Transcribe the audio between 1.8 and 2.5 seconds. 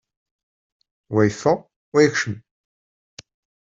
wa yekcem.